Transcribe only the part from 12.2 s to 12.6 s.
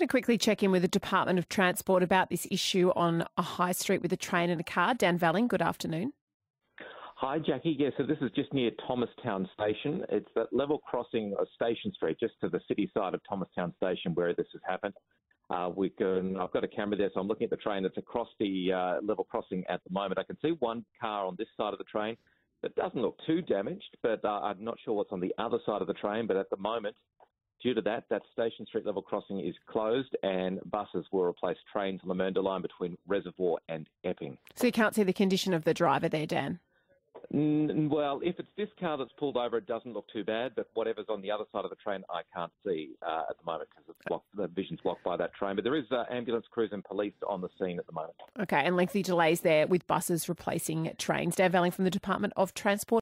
to the